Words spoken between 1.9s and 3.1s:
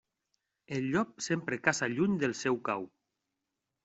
lluny del seu cau.